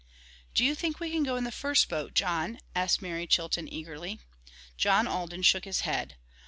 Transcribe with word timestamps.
"Do 0.55 0.65
you 0.65 0.73
think 0.73 0.99
we 0.99 1.11
can 1.11 1.21
go 1.21 1.35
in 1.35 1.43
the 1.43 1.51
first 1.51 1.87
boat, 1.87 2.15
John?" 2.15 2.59
asked 2.73 3.03
Mary 3.03 3.27
Chilton 3.27 3.71
eagerly. 3.71 4.19
John 4.75 5.05
Alden 5.07 5.43
shook 5.43 5.65
his 5.65 5.81
head. 5.81 6.15